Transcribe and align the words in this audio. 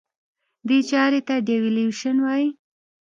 دې 0.67 0.79
چارې 0.89 1.19
ته 1.27 1.35
Devaluation 1.47 2.15
وایي. 2.21 2.47